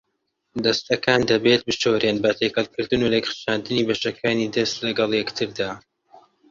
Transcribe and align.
دەستەکان 0.65 1.21
دەبێت 1.31 1.61
بشورێن 1.67 2.17
بە 2.23 2.31
تێکەڵکردن 2.39 3.01
و 3.03 3.11
لێکخشاندنی 3.13 3.87
بەشەکانی 3.87 4.51
دەست 4.55 4.75
لەگەڵ 4.85 5.11
یەکتردا. 5.19 5.71